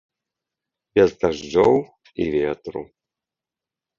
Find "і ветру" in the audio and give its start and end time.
2.25-2.81